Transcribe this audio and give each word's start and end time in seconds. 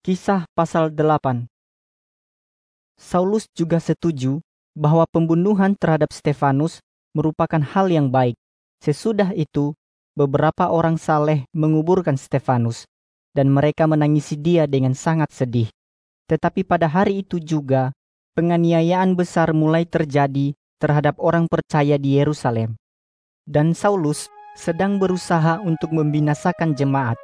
Kisah 0.00 0.48
pasal 0.56 0.96
8 0.96 1.44
Saulus 2.96 3.44
juga 3.52 3.76
setuju 3.76 4.40
bahwa 4.72 5.04
pembunuhan 5.04 5.76
terhadap 5.76 6.08
Stefanus 6.16 6.80
merupakan 7.12 7.60
hal 7.60 7.92
yang 7.92 8.08
baik. 8.08 8.32
Sesudah 8.80 9.36
itu, 9.36 9.76
beberapa 10.16 10.72
orang 10.72 10.96
saleh 10.96 11.44
menguburkan 11.52 12.16
Stefanus, 12.16 12.88
dan 13.36 13.52
mereka 13.52 13.84
menangisi 13.84 14.40
dia 14.40 14.64
dengan 14.64 14.96
sangat 14.96 15.36
sedih. 15.36 15.68
Tetapi 16.32 16.64
pada 16.64 16.88
hari 16.88 17.20
itu 17.20 17.36
juga, 17.36 17.92
penganiayaan 18.40 19.12
besar 19.12 19.52
mulai 19.52 19.84
terjadi 19.84 20.56
terhadap 20.80 21.20
orang 21.20 21.44
percaya 21.44 22.00
di 22.00 22.16
Yerusalem. 22.16 22.72
Dan 23.44 23.76
Saulus 23.76 24.32
sedang 24.56 24.96
berusaha 24.96 25.60
untuk 25.60 25.92
membinasakan 25.92 26.72
jemaat. 26.72 27.20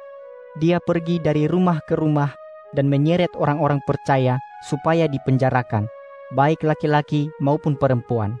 Dia 0.61 0.77
pergi 0.77 1.17
dari 1.17 1.49
rumah 1.49 1.81
ke 1.81 1.97
rumah 1.97 2.37
dan 2.75 2.91
menyeret 2.91 3.31
orang-orang 3.37 3.79
percaya 3.87 4.41
supaya 4.67 5.07
dipenjarakan, 5.07 5.87
baik 6.35 6.65
laki-laki 6.65 7.31
maupun 7.39 7.77
perempuan. 7.79 8.35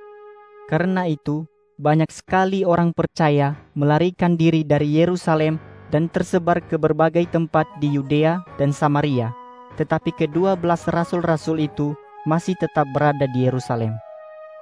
Karena 0.67 1.07
itu, 1.07 1.47
banyak 1.79 2.09
sekali 2.09 2.65
orang 2.65 2.91
percaya 2.91 3.55
melarikan 3.77 4.35
diri 4.35 4.65
dari 4.65 4.97
Yerusalem 4.97 5.61
dan 5.93 6.11
tersebar 6.11 6.59
ke 6.59 6.75
berbagai 6.75 7.29
tempat 7.31 7.69
di 7.79 7.95
Yudea 7.95 8.43
dan 8.59 8.75
Samaria. 8.75 9.31
Tetapi 9.77 10.11
kedua 10.17 10.57
belas 10.57 10.89
rasul-rasul 10.89 11.63
itu 11.63 11.93
masih 12.25 12.57
tetap 12.59 12.89
berada 12.91 13.29
di 13.29 13.47
Yerusalem. 13.47 13.95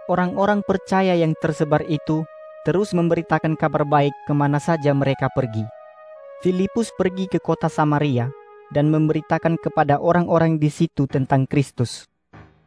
Orang-orang 0.05 0.61
percaya 0.61 1.17
yang 1.17 1.33
tersebar 1.41 1.81
itu 1.89 2.27
terus 2.61 2.93
memberitakan 2.93 3.57
kabar 3.57 3.87
baik 3.87 4.13
ke 4.29 4.33
mana 4.37 4.61
saja 4.61 4.93
mereka 4.93 5.31
pergi. 5.33 5.65
Filipus 6.45 6.93
pergi 6.93 7.25
ke 7.25 7.41
kota 7.41 7.71
Samaria 7.71 8.29
dan 8.73 8.89
memberitakan 8.89 9.59
kepada 9.61 10.01
orang-orang 10.01 10.57
di 10.57 10.71
situ 10.71 11.05
tentang 11.05 11.45
Kristus. 11.45 12.07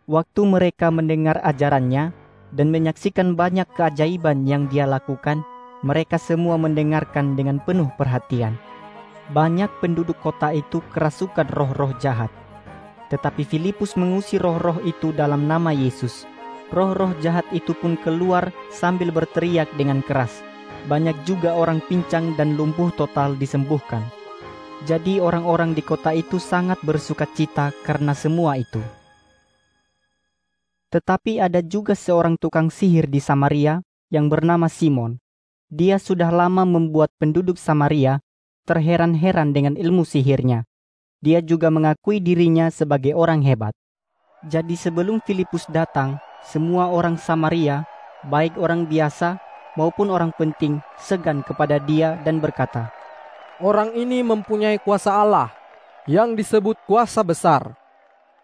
Waktu 0.08 0.40
mereka 0.46 0.92
mendengar 0.92 1.40
ajarannya 1.42 2.14
dan 2.54 2.68
menyaksikan 2.72 3.34
banyak 3.34 3.68
keajaiban 3.76 4.46
yang 4.48 4.70
dia 4.70 4.86
lakukan, 4.88 5.44
mereka 5.80 6.16
semua 6.16 6.58
mendengarkan 6.58 7.34
dengan 7.38 7.58
penuh 7.62 7.90
perhatian. 7.96 8.56
Banyak 9.34 9.68
penduduk 9.84 10.16
kota 10.24 10.56
itu 10.56 10.80
kerasukan 10.92 11.52
roh-roh 11.52 11.92
jahat. 12.00 12.32
Tetapi 13.12 13.44
Filipus 13.44 13.96
mengusir 13.96 14.40
roh-roh 14.40 14.80
itu 14.84 15.12
dalam 15.12 15.44
nama 15.44 15.72
Yesus 15.72 16.28
roh-roh 16.72 17.16
jahat 17.24 17.48
itu 17.56 17.72
pun 17.72 17.96
keluar 18.00 18.52
sambil 18.68 19.08
berteriak 19.08 19.68
dengan 19.76 20.04
keras. 20.04 20.44
Banyak 20.86 21.16
juga 21.28 21.56
orang 21.56 21.84
pincang 21.84 22.36
dan 22.36 22.56
lumpuh 22.56 22.92
total 22.96 23.36
disembuhkan. 23.36 24.04
Jadi 24.86 25.18
orang-orang 25.18 25.74
di 25.74 25.82
kota 25.82 26.14
itu 26.14 26.38
sangat 26.38 26.78
bersuka 26.86 27.26
cita 27.26 27.74
karena 27.82 28.14
semua 28.14 28.54
itu. 28.54 28.78
Tetapi 30.94 31.42
ada 31.42 31.58
juga 31.60 31.98
seorang 31.98 32.38
tukang 32.38 32.70
sihir 32.70 33.10
di 33.10 33.18
Samaria 33.18 33.82
yang 34.08 34.30
bernama 34.30 34.70
Simon. 34.70 35.18
Dia 35.66 35.98
sudah 35.98 36.30
lama 36.30 36.62
membuat 36.62 37.10
penduduk 37.18 37.58
Samaria 37.58 38.22
terheran-heran 38.64 39.50
dengan 39.50 39.74
ilmu 39.74 40.06
sihirnya. 40.06 40.64
Dia 41.18 41.42
juga 41.42 41.68
mengakui 41.68 42.22
dirinya 42.22 42.70
sebagai 42.70 43.18
orang 43.18 43.42
hebat. 43.42 43.74
Jadi 44.46 44.78
sebelum 44.78 45.18
Filipus 45.26 45.66
datang, 45.66 46.22
semua 46.46 46.94
orang 46.94 47.18
Samaria, 47.18 47.82
baik 48.30 48.54
orang 48.54 48.86
biasa 48.86 49.42
maupun 49.74 50.14
orang 50.14 50.30
penting, 50.38 50.78
segan 50.96 51.42
kepada 51.42 51.82
dia 51.82 52.14
dan 52.22 52.38
berkata, 52.38 52.94
Orang 53.58 53.98
ini 53.98 54.22
mempunyai 54.22 54.78
kuasa 54.78 55.18
Allah 55.18 55.50
yang 56.06 56.38
disebut 56.38 56.78
kuasa 56.86 57.26
besar. 57.26 57.74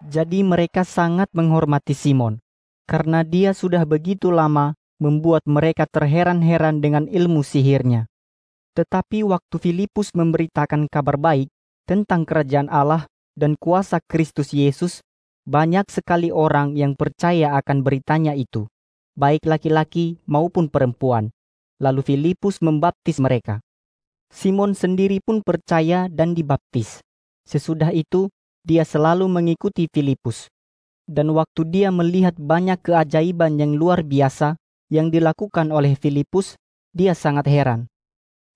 Jadi 0.03 0.43
mereka 0.43 0.83
sangat 0.83 1.31
menghormati 1.31 1.95
Simon, 1.95 2.43
karena 2.83 3.23
dia 3.23 3.55
sudah 3.55 3.87
begitu 3.87 4.35
lama 4.35 4.75
membuat 4.99 5.47
mereka 5.47 5.87
terheran-heran 5.87 6.83
dengan 6.83 7.07
ilmu 7.07 7.47
sihirnya. 7.47 8.11
Tetapi 8.75 9.23
waktu 9.23 9.55
Filipus 9.63 10.11
memberitakan 10.19 10.91
kabar 10.91 11.15
baik 11.15 11.47
tentang 11.87 12.27
kerajaan 12.27 12.67
Allah 12.67 13.07
dan 13.39 13.55
kuasa 13.55 14.03
Kristus 14.11 14.51
Yesus, 14.51 14.99
banyak 15.47 15.95
sekali 15.95 16.35
orang 16.35 16.75
yang 16.75 16.99
percaya 16.99 17.55
akan 17.55 17.87
beritanya 17.87 18.35
itu, 18.35 18.67
baik 19.15 19.47
laki-laki 19.47 20.19
maupun 20.27 20.67
perempuan. 20.67 21.31
Lalu 21.79 22.03
Filipus 22.03 22.59
membaptis 22.59 23.23
mereka. 23.23 23.63
Simon 24.33 24.77
sendiri 24.77 25.19
pun 25.25 25.41
percaya 25.41 26.07
dan 26.13 26.37
dibaptis. 26.37 27.01
Sesudah 27.45 27.93
itu, 27.93 28.33
dia 28.65 28.85
selalu 28.85 29.29
mengikuti 29.29 29.85
Filipus. 29.93 30.49
Dan 31.05 31.37
waktu 31.37 31.69
dia 31.69 31.93
melihat 31.93 32.33
banyak 32.41 32.81
keajaiban 32.81 33.61
yang 33.61 33.77
luar 33.77 34.01
biasa 34.01 34.57
yang 34.89 35.13
dilakukan 35.13 35.69
oleh 35.69 35.93
Filipus, 36.01 36.57
dia 36.97 37.13
sangat 37.13 37.45
heran. 37.51 37.91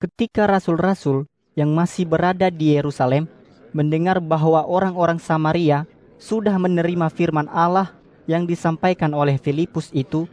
Ketika 0.01 0.49
rasul-rasul 0.49 1.29
yang 1.59 1.75
masih 1.75 2.09
berada 2.09 2.49
di 2.49 2.79
Yerusalem 2.79 3.29
mendengar 3.77 4.23
bahwa 4.23 4.65
orang-orang 4.65 5.21
Samaria 5.21 5.85
sudah 6.17 6.57
menerima 6.57 7.11
firman 7.13 7.51
Allah 7.53 7.93
yang 8.25 8.49
disampaikan 8.49 9.13
oleh 9.13 9.37
Filipus 9.37 9.93
itu, 9.93 10.25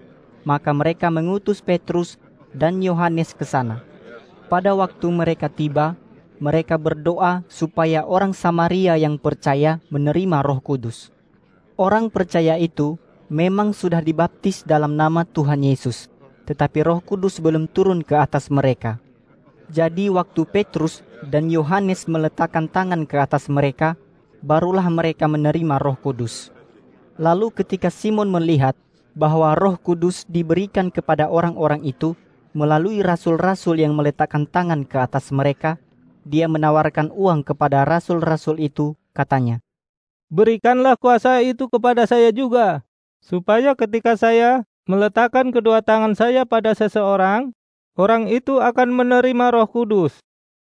maka 0.45 0.71
mereka 0.71 1.09
mengutus 1.09 1.59
Petrus 1.59 2.21
dan 2.53 2.79
Yohanes 2.79 3.33
ke 3.33 3.43
sana. 3.43 3.81
Pada 4.45 4.77
waktu 4.77 5.09
mereka 5.09 5.49
tiba, 5.49 5.97
mereka 6.37 6.77
berdoa 6.77 7.41
supaya 7.49 8.05
orang 8.05 8.35
Samaria 8.35 8.93
yang 8.93 9.17
percaya 9.17 9.81
menerima 9.89 10.45
Roh 10.45 10.61
Kudus. 10.61 11.09
Orang 11.75 12.13
percaya 12.13 12.55
itu 12.61 13.01
memang 13.25 13.73
sudah 13.73 14.05
dibaptis 14.05 14.61
dalam 14.61 14.93
nama 14.93 15.25
Tuhan 15.25 15.65
Yesus, 15.65 16.13
tetapi 16.45 16.85
Roh 16.85 17.01
Kudus 17.01 17.41
belum 17.41 17.65
turun 17.65 18.05
ke 18.05 18.13
atas 18.13 18.53
mereka. 18.53 19.01
Jadi, 19.73 20.13
waktu 20.13 20.45
Petrus 20.45 21.01
dan 21.25 21.49
Yohanes 21.49 22.05
meletakkan 22.05 22.69
tangan 22.69 23.09
ke 23.09 23.17
atas 23.17 23.49
mereka, 23.49 23.97
barulah 24.45 24.85
mereka 24.93 25.25
menerima 25.25 25.81
Roh 25.81 25.97
Kudus. 25.97 26.53
Lalu, 27.17 27.49
ketika 27.49 27.89
Simon 27.89 28.29
melihat 28.29 28.77
bahwa 29.17 29.57
Roh 29.57 29.81
Kudus 29.81 30.21
diberikan 30.29 30.93
kepada 30.93 31.33
orang-orang 31.33 31.81
itu 31.81 32.13
melalui 32.55 33.03
rasul-rasul 33.03 33.83
yang 33.83 33.91
meletakkan 33.99 34.47
tangan 34.47 34.87
ke 34.87 34.95
atas 34.95 35.35
mereka, 35.35 35.75
dia 36.23 36.47
menawarkan 36.47 37.11
uang 37.11 37.43
kepada 37.43 37.83
rasul-rasul 37.83 38.63
itu, 38.63 38.95
katanya, 39.11 39.59
"Berikanlah 40.31 40.95
kuasa 40.95 41.43
itu 41.43 41.67
kepada 41.67 42.07
saya 42.07 42.31
juga, 42.31 42.87
supaya 43.19 43.75
ketika 43.75 44.15
saya 44.15 44.63
meletakkan 44.87 45.51
kedua 45.51 45.83
tangan 45.83 46.15
saya 46.15 46.47
pada 46.47 46.71
seseorang, 46.71 47.51
orang 47.99 48.31
itu 48.31 48.63
akan 48.63 48.95
menerima 48.95 49.51
Roh 49.51 49.67
Kudus." 49.67 50.23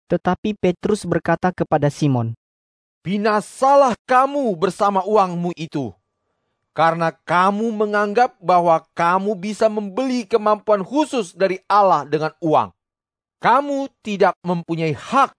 Tetapi 0.08 0.56
Petrus 0.56 1.04
berkata 1.04 1.52
kepada 1.52 1.92
Simon, 1.92 2.38
binasalah 3.04 4.00
kamu 4.08 4.56
bersama 4.56 5.04
uangmu 5.04 5.52
itu. 5.60 5.92
Karena 6.76 7.16
kamu 7.16 7.72
menganggap 7.72 8.36
bahwa 8.44 8.84
kamu 8.92 9.40
bisa 9.40 9.72
membeli 9.72 10.28
kemampuan 10.28 10.84
khusus 10.84 11.32
dari 11.32 11.64
Allah 11.72 12.04
dengan 12.04 12.36
uang. 12.44 12.76
Kamu 13.40 13.88
tidak 14.04 14.36
mempunyai 14.44 14.92
hak 14.92 15.32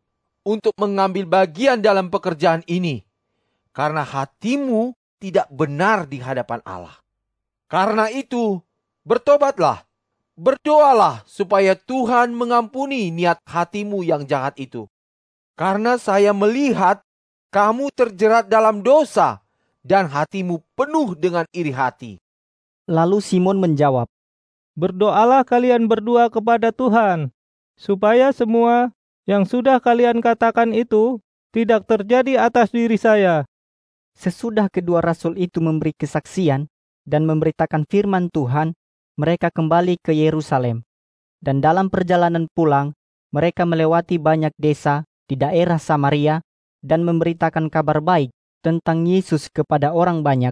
untuk 0.48 0.72
mengambil 0.80 1.28
bagian 1.28 1.84
dalam 1.84 2.08
pekerjaan 2.08 2.64
ini. 2.64 3.04
Karena 3.76 4.00
hatimu 4.00 4.96
tidak 5.20 5.44
benar 5.52 6.08
di 6.08 6.24
hadapan 6.24 6.64
Allah. 6.64 6.96
Karena 7.68 8.08
itu, 8.08 8.56
bertobatlah, 9.04 9.84
berdoalah 10.40 11.20
supaya 11.28 11.76
Tuhan 11.76 12.32
mengampuni 12.32 13.12
niat 13.12 13.44
hatimu 13.44 14.00
yang 14.00 14.24
jahat 14.24 14.56
itu. 14.56 14.88
Karena 15.52 16.00
saya 16.00 16.32
melihat 16.32 17.04
kamu 17.52 17.92
terjerat 17.92 18.48
dalam 18.48 18.80
dosa 18.80 19.44
dan 19.86 20.10
hatimu 20.10 20.66
penuh 20.74 21.14
dengan 21.14 21.46
iri 21.54 21.70
hati. 21.70 22.18
Lalu 22.90 23.22
Simon 23.22 23.62
menjawab, 23.62 24.10
Berdoalah 24.76 25.46
kalian 25.46 25.88
berdua 25.88 26.28
kepada 26.28 26.68
Tuhan, 26.74 27.32
supaya 27.78 28.28
semua 28.34 28.92
yang 29.24 29.48
sudah 29.48 29.80
kalian 29.80 30.20
katakan 30.20 30.76
itu 30.76 31.22
tidak 31.54 31.88
terjadi 31.88 32.44
atas 32.44 32.74
diri 32.74 33.00
saya. 33.00 33.48
Sesudah 34.12 34.68
kedua 34.68 35.00
rasul 35.00 35.38
itu 35.40 35.64
memberi 35.64 35.96
kesaksian 35.96 36.68
dan 37.08 37.24
memberitakan 37.24 37.88
firman 37.88 38.28
Tuhan, 38.28 38.76
mereka 39.16 39.48
kembali 39.48 39.96
ke 40.02 40.12
Yerusalem. 40.12 40.84
Dan 41.40 41.64
dalam 41.64 41.88
perjalanan 41.88 42.44
pulang, 42.52 42.92
mereka 43.32 43.64
melewati 43.64 44.20
banyak 44.20 44.52
desa 44.60 45.08
di 45.24 45.40
daerah 45.40 45.80
Samaria 45.80 46.44
dan 46.84 47.00
memberitakan 47.00 47.72
kabar 47.72 48.04
baik 48.04 48.35
tentang 48.66 49.06
Yesus 49.06 49.46
kepada 49.46 49.94
orang 49.94 50.26
banyak. 50.26 50.50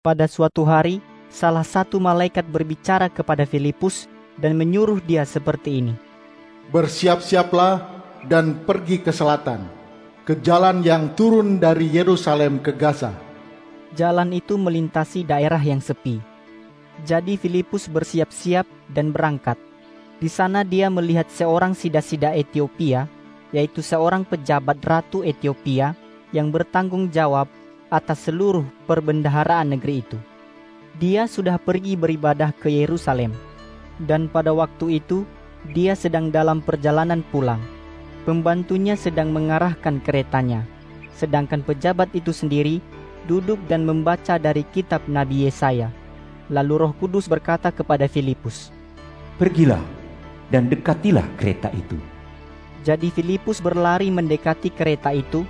Pada 0.00 0.24
suatu 0.24 0.64
hari, 0.64 1.04
salah 1.28 1.60
satu 1.60 2.00
malaikat 2.00 2.48
berbicara 2.48 3.12
kepada 3.12 3.44
Filipus 3.44 4.08
dan 4.40 4.56
menyuruh 4.56 4.96
dia 5.04 5.28
seperti 5.28 5.84
ini. 5.84 5.94
Bersiap-siaplah 6.72 7.84
dan 8.24 8.64
pergi 8.64 9.04
ke 9.04 9.12
selatan, 9.12 9.68
ke 10.24 10.40
jalan 10.40 10.80
yang 10.80 11.12
turun 11.12 11.60
dari 11.60 11.84
Yerusalem 11.92 12.64
ke 12.64 12.72
Gaza. 12.72 13.12
Jalan 13.92 14.32
itu 14.32 14.56
melintasi 14.56 15.20
daerah 15.20 15.60
yang 15.60 15.84
sepi. 15.84 16.16
Jadi 17.04 17.36
Filipus 17.36 17.92
bersiap-siap 17.92 18.64
dan 18.88 19.12
berangkat. 19.12 19.60
Di 20.16 20.32
sana 20.32 20.64
dia 20.64 20.88
melihat 20.88 21.28
seorang 21.28 21.76
sida-sida 21.76 22.32
Ethiopia, 22.32 23.04
yaitu 23.52 23.84
seorang 23.84 24.24
pejabat 24.24 24.80
ratu 24.80 25.20
Ethiopia 25.20 25.92
yang 26.34 26.50
bertanggung 26.50 27.10
jawab 27.10 27.46
atas 27.90 28.26
seluruh 28.26 28.66
perbendaharaan 28.90 29.74
negeri 29.74 30.02
itu. 30.02 30.18
Dia 30.96 31.28
sudah 31.28 31.60
pergi 31.60 31.92
beribadah 31.94 32.50
ke 32.56 32.72
Yerusalem, 32.72 33.36
dan 34.08 34.26
pada 34.32 34.50
waktu 34.56 34.98
itu 34.98 35.28
dia 35.70 35.92
sedang 35.92 36.32
dalam 36.32 36.64
perjalanan 36.64 37.20
pulang. 37.28 37.60
Pembantunya 38.26 38.98
sedang 38.98 39.30
mengarahkan 39.30 40.02
keretanya, 40.02 40.66
sedangkan 41.14 41.62
pejabat 41.62 42.10
itu 42.10 42.34
sendiri 42.34 42.82
duduk 43.30 43.58
dan 43.70 43.86
membaca 43.86 44.38
dari 44.38 44.66
kitab 44.74 45.04
Nabi 45.06 45.46
Yesaya. 45.46 45.90
Lalu 46.50 46.74
Roh 46.86 46.92
Kudus 46.98 47.26
berkata 47.26 47.70
kepada 47.74 48.06
Filipus, 48.06 48.70
Pergilah 49.36 49.82
dan 50.50 50.70
dekatilah 50.70 51.26
kereta 51.38 51.70
itu. 51.74 51.98
Jadi 52.86 53.10
Filipus 53.10 53.58
berlari 53.58 54.14
mendekati 54.14 54.70
kereta 54.70 55.10
itu 55.10 55.42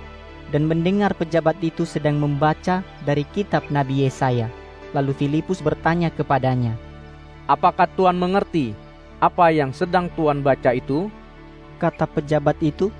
dan 0.51 0.67
mendengar 0.67 1.11
pejabat 1.11 1.59
itu 1.59 1.83
sedang 1.83 2.19
membaca 2.19 2.83
dari 3.03 3.27
kitab 3.35 3.67
Nabi 3.67 4.07
Yesaya. 4.07 4.47
Lalu 4.95 5.11
Filipus 5.15 5.59
bertanya 5.59 6.07
kepadanya, 6.07 6.79
Apakah 7.47 7.87
Tuhan 7.95 8.19
mengerti 8.19 8.75
apa 9.23 9.51
yang 9.51 9.71
sedang 9.71 10.11
Tuhan 10.15 10.43
baca 10.43 10.75
itu? 10.75 11.11
Kata 11.79 12.07
pejabat 12.07 12.59
itu, 12.63 12.91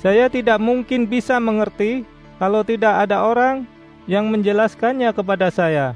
Saya 0.00 0.32
tidak 0.32 0.56
mungkin 0.60 1.04
bisa 1.04 1.36
mengerti 1.36 2.08
kalau 2.40 2.64
tidak 2.64 3.04
ada 3.04 3.20
orang 3.20 3.68
yang 4.08 4.32
menjelaskannya 4.32 5.12
kepada 5.12 5.52
saya. 5.52 5.92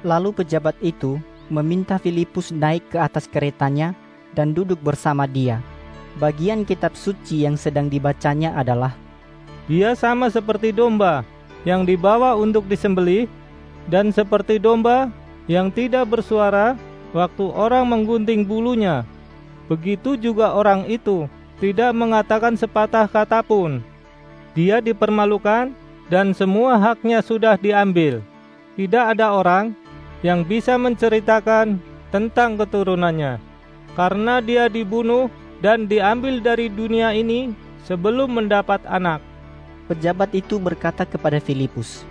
Lalu 0.00 0.32
pejabat 0.32 0.72
itu 0.80 1.20
meminta 1.52 2.00
Filipus 2.00 2.48
naik 2.48 2.88
ke 2.88 2.98
atas 2.98 3.28
keretanya 3.28 3.92
dan 4.32 4.56
duduk 4.56 4.80
bersama 4.80 5.28
dia. 5.28 5.60
Bagian 6.16 6.64
kitab 6.64 6.96
suci 6.96 7.44
yang 7.44 7.60
sedang 7.60 7.92
dibacanya 7.92 8.56
adalah 8.56 8.96
Dia 9.66 9.98
sama 9.98 10.30
seperti 10.30 10.70
domba 10.70 11.26
yang 11.66 11.82
dibawa 11.82 12.38
untuk 12.38 12.70
disembelih 12.70 13.26
dan 13.90 14.14
seperti 14.14 14.62
domba 14.62 15.10
yang 15.50 15.70
tidak 15.74 16.06
bersuara 16.06 16.78
waktu 17.10 17.50
orang 17.50 17.86
menggunting 17.86 18.46
bulunya. 18.46 19.02
Begitu 19.66 20.14
juga 20.14 20.54
orang 20.54 20.86
itu 20.86 21.26
tidak 21.58 21.90
mengatakan 21.94 22.54
sepatah 22.54 23.10
kata 23.10 23.42
pun. 23.42 23.82
Dia 24.54 24.78
dipermalukan 24.78 25.74
dan 26.06 26.30
semua 26.30 26.78
haknya 26.78 27.18
sudah 27.18 27.58
diambil. 27.58 28.22
Tidak 28.78 29.18
ada 29.18 29.34
orang 29.34 29.74
yang 30.22 30.46
bisa 30.46 30.78
menceritakan 30.78 31.82
tentang 32.14 32.54
keturunannya 32.54 33.42
karena 33.98 34.38
dia 34.44 34.68
dibunuh 34.68 35.32
dan 35.64 35.88
diambil 35.88 36.38
dari 36.38 36.68
dunia 36.68 37.16
ini 37.16 37.50
sebelum 37.88 38.36
mendapat 38.36 38.84
anak. 38.84 39.24
Pejabat 39.86 40.34
itu 40.34 40.58
berkata 40.58 41.06
kepada 41.06 41.38
Filipus, 41.38 42.02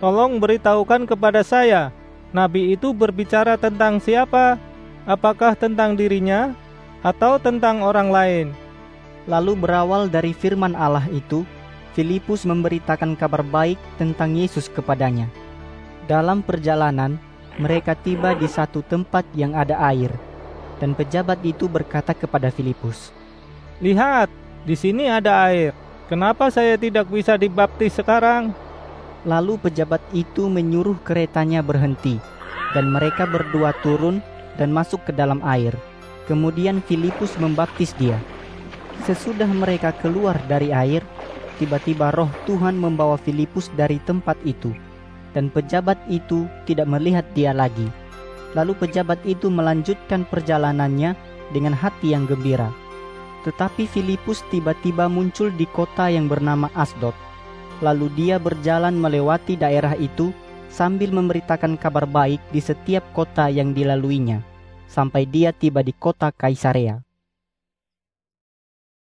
Tolong 0.00 0.40
beritahukan 0.40 1.04
kepada 1.04 1.44
saya, 1.44 1.92
nabi 2.32 2.72
itu 2.72 2.96
berbicara 2.96 3.60
tentang 3.60 4.00
siapa? 4.00 4.56
Apakah 5.04 5.52
tentang 5.52 5.92
dirinya 5.92 6.56
atau 7.04 7.36
tentang 7.36 7.84
orang 7.84 8.08
lain? 8.08 8.46
Lalu 9.28 9.54
berawal 9.60 10.08
dari 10.08 10.32
firman 10.32 10.72
Allah 10.72 11.04
itu, 11.12 11.44
Filipus 11.92 12.48
memberitakan 12.48 13.12
kabar 13.14 13.44
baik 13.44 13.76
tentang 14.00 14.32
Yesus 14.32 14.72
kepadanya. 14.72 15.28
Dalam 16.08 16.40
perjalanan, 16.40 17.20
mereka 17.60 17.92
tiba 17.92 18.32
di 18.32 18.48
satu 18.48 18.80
tempat 18.80 19.28
yang 19.36 19.52
ada 19.52 19.76
air, 19.92 20.10
dan 20.80 20.96
pejabat 20.96 21.44
itu 21.44 21.68
berkata 21.68 22.16
kepada 22.16 22.48
Filipus, 22.48 23.12
"Lihat, 23.84 24.32
di 24.64 24.72
sini 24.72 25.12
ada 25.12 25.52
air. 25.52 25.81
Kenapa 26.12 26.52
saya 26.52 26.76
tidak 26.76 27.08
bisa 27.08 27.40
dibaptis 27.40 27.96
sekarang?" 27.96 28.52
Lalu 29.24 29.56
pejabat 29.56 30.04
itu 30.12 30.44
menyuruh 30.44 31.00
keretanya 31.08 31.64
berhenti, 31.64 32.20
dan 32.76 32.92
mereka 32.92 33.24
berdua 33.24 33.72
turun 33.80 34.20
dan 34.60 34.68
masuk 34.76 35.00
ke 35.08 35.12
dalam 35.16 35.40
air. 35.40 35.72
Kemudian 36.28 36.84
Filipus 36.84 37.32
membaptis 37.40 37.96
dia. 37.96 38.20
Sesudah 39.08 39.48
mereka 39.48 39.88
keluar 40.04 40.36
dari 40.52 40.68
air, 40.68 41.00
tiba-tiba 41.56 42.12
roh 42.12 42.28
Tuhan 42.44 42.76
membawa 42.76 43.16
Filipus 43.16 43.72
dari 43.72 43.96
tempat 44.04 44.36
itu, 44.44 44.68
dan 45.32 45.48
pejabat 45.48 45.96
itu 46.12 46.44
tidak 46.68 46.92
melihat 46.92 47.24
dia 47.32 47.56
lagi. 47.56 47.88
Lalu 48.52 48.76
pejabat 48.76 49.16
itu 49.24 49.48
melanjutkan 49.48 50.28
perjalanannya 50.28 51.16
dengan 51.56 51.72
hati 51.72 52.12
yang 52.12 52.28
gembira. 52.28 52.81
Tetapi 53.42 53.90
Filipus 53.90 54.46
tiba-tiba 54.54 55.10
muncul 55.10 55.50
di 55.50 55.66
kota 55.66 56.06
yang 56.06 56.30
bernama 56.30 56.70
Asdod. 56.78 57.14
Lalu 57.82 58.06
dia 58.14 58.38
berjalan 58.38 58.94
melewati 58.94 59.58
daerah 59.58 59.98
itu 59.98 60.30
sambil 60.70 61.10
memberitakan 61.10 61.74
kabar 61.76 62.06
baik 62.06 62.38
di 62.54 62.62
setiap 62.62 63.02
kota 63.12 63.50
yang 63.50 63.74
dilaluinya, 63.74 64.40
sampai 64.86 65.26
dia 65.26 65.50
tiba 65.50 65.82
di 65.82 65.92
kota 65.92 66.30
Kaisarea. 66.30 67.02